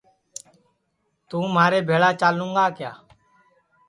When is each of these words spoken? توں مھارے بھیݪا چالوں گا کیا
توں 1.27 1.45
مھارے 1.55 1.79
بھیݪا 1.87 2.11
چالوں 2.19 2.51
گا 2.55 2.65
کیا 2.77 2.91